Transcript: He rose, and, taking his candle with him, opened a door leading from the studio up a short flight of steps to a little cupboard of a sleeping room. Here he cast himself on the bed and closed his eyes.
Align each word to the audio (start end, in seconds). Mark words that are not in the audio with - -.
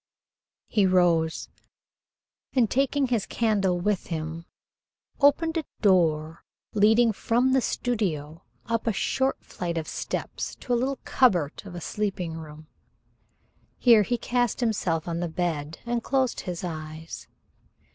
He 0.67 0.87
rose, 0.87 1.47
and, 2.53 2.71
taking 2.71 3.09
his 3.09 3.27
candle 3.27 3.79
with 3.79 4.07
him, 4.07 4.47
opened 5.19 5.57
a 5.57 5.63
door 5.81 6.43
leading 6.73 7.13
from 7.13 7.53
the 7.53 7.61
studio 7.61 8.41
up 8.65 8.87
a 8.87 8.93
short 8.93 9.37
flight 9.45 9.77
of 9.77 9.87
steps 9.87 10.55
to 10.55 10.73
a 10.73 10.79
little 10.79 10.97
cupboard 11.05 11.61
of 11.65 11.75
a 11.75 11.81
sleeping 11.81 12.33
room. 12.33 12.65
Here 13.77 14.01
he 14.01 14.17
cast 14.17 14.59
himself 14.59 15.07
on 15.07 15.19
the 15.19 15.29
bed 15.29 15.77
and 15.85 16.01
closed 16.01 16.39
his 16.39 16.63
eyes. 16.63 17.27